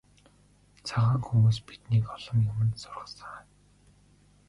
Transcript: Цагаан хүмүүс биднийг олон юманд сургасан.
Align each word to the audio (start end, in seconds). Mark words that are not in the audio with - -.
Цагаан 0.87 1.21
хүмүүс 1.27 1.57
биднийг 1.67 2.05
олон 2.15 2.37
юманд 2.51 2.73
сургасан. 2.81 3.45